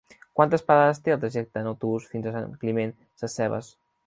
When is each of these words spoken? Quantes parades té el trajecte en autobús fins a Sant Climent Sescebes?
Quantes 0.37 0.63
parades 0.71 1.01
té 1.07 1.13
el 1.15 1.21
trajecte 1.25 1.63
en 1.63 1.69
autobús 1.73 2.09
fins 2.15 2.31
a 2.31 2.35
Sant 2.39 2.51
Climent 2.65 2.97
Sescebes? 3.25 3.71